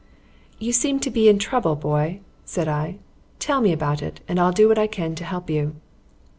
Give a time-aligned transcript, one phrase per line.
[0.57, 2.97] "You seem to be in trouble, boy," said I.
[3.37, 5.75] "Tell me all about it and I'll do what I can to help you."